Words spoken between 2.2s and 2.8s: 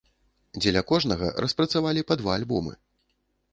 два альбомы.